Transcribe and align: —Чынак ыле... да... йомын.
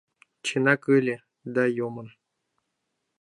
—Чынак 0.45 0.81
ыле... 0.97 1.15
да... 1.53 1.63
йомын. 1.77 2.07